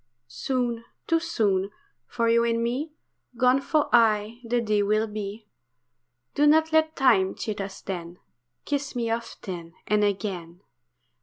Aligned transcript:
Soon, 0.27 0.83
too 1.05 1.19
soon, 1.19 1.69
for 2.07 2.27
you 2.27 2.43
and 2.43 2.63
me 2.63 2.91
Gone 3.37 3.61
for 3.61 3.87
aye 3.93 4.41
the 4.43 4.59
day 4.59 4.81
will 4.81 5.05
be. 5.05 5.47
Do 6.33 6.47
not 6.47 6.73
let 6.73 6.95
time 6.95 7.35
cheat 7.35 7.61
us 7.61 7.81
then, 7.81 8.17
Kiss 8.65 8.95
me 8.95 9.11
often 9.11 9.75
and 9.85 10.03
again. 10.03 10.61